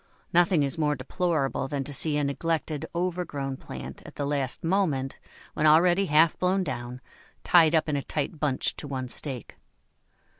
[0.33, 5.19] Nothing is more deplorable than to see a neglected, overgrown plant, at the last moment,
[5.53, 7.01] when already half blown down,
[7.43, 9.57] tied up in a tight bunch to one stake.